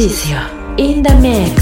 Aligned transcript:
In 0.00 1.02
the 1.02 1.14
mix. 1.20 1.59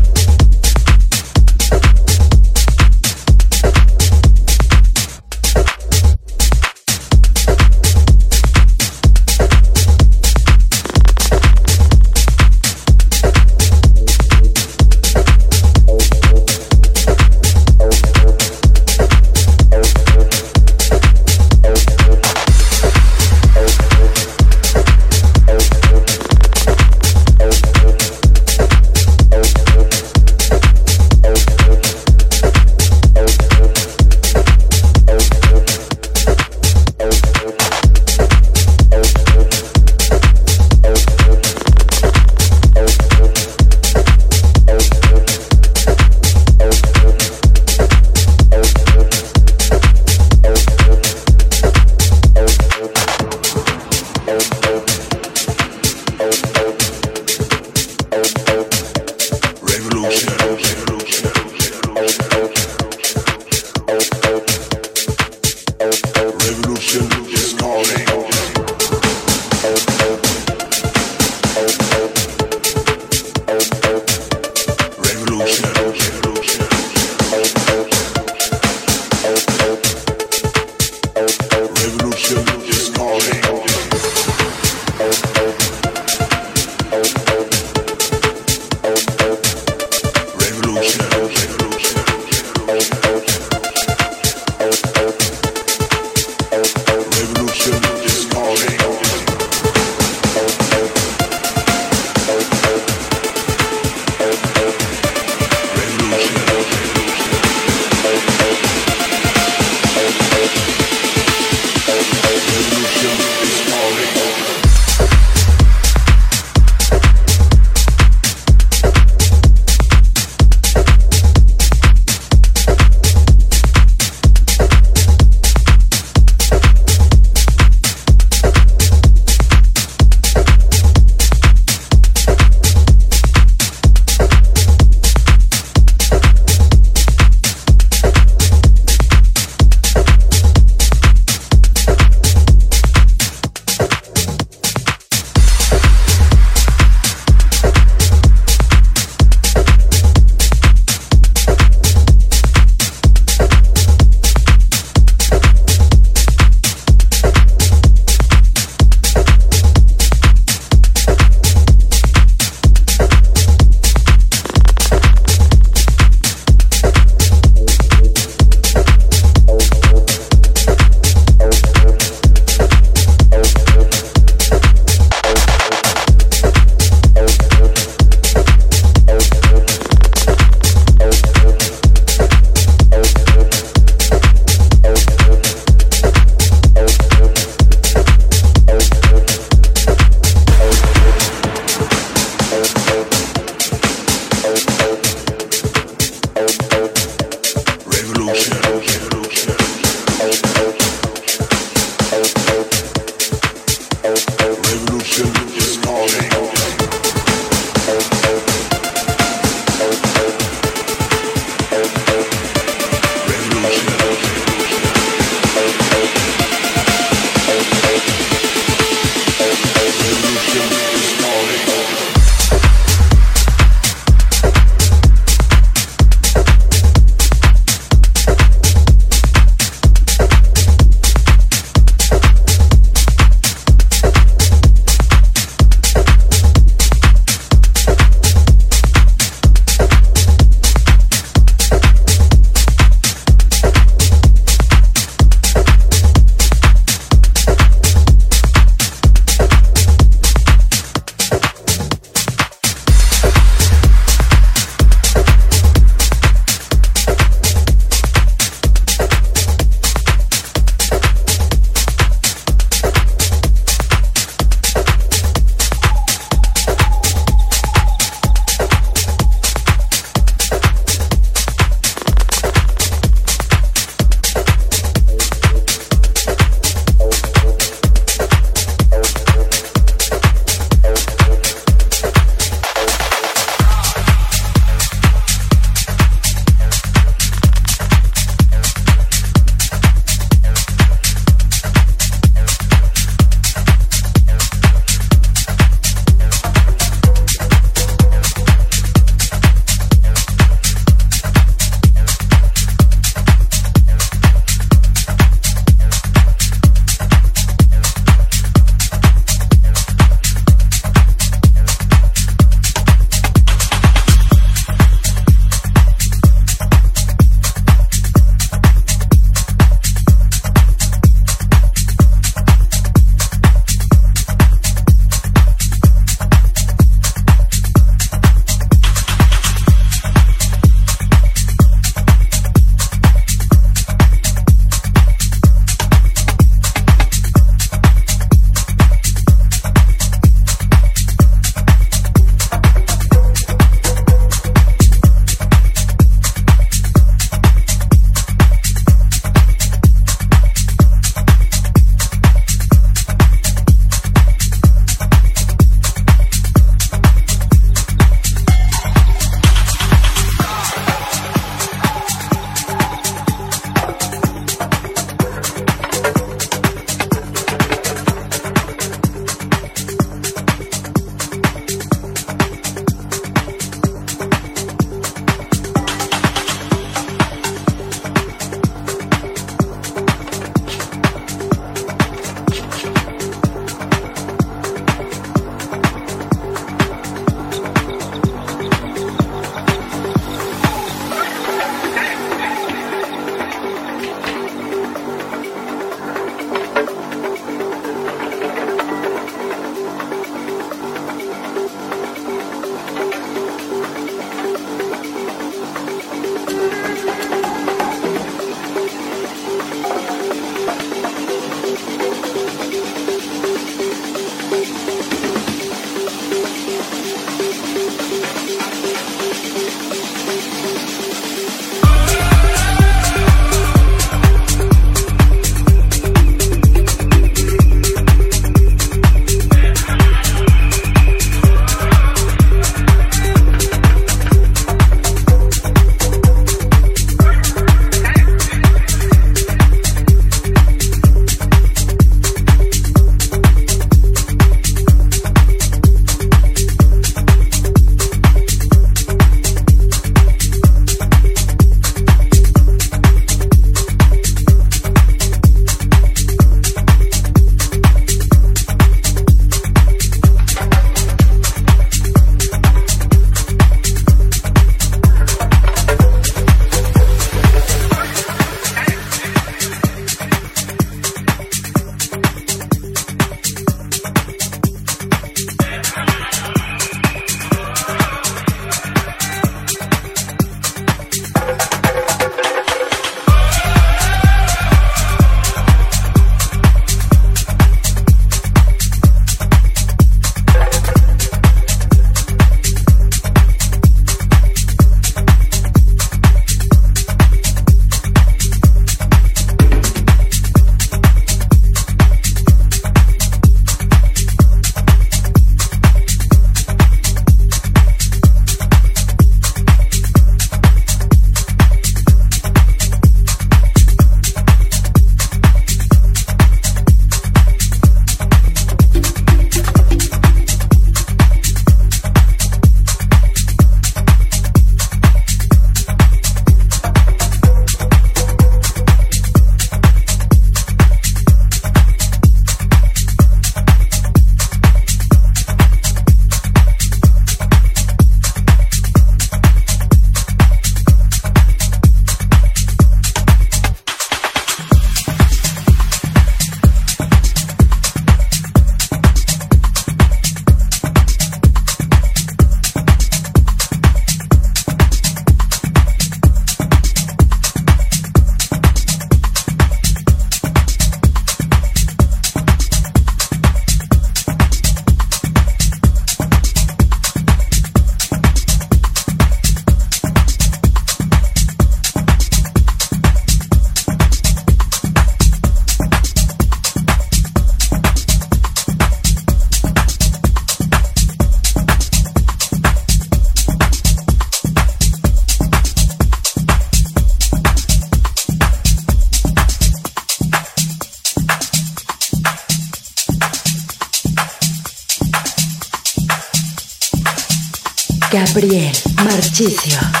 silencio. 599.61 600.00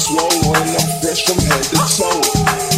swollen, 0.00 0.56
I'm 0.56 1.00
fresh 1.02 1.24
from 1.26 1.38
head 1.44 1.62
to 1.62 1.76
toe. 1.76 2.69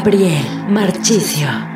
Gabriel 0.00 0.64
Marchicio 0.66 1.69